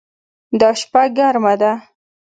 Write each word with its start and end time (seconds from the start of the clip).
دا 0.59 0.69
شپه 0.79 1.01
ګرمه 1.17 1.53
ده 1.61 1.71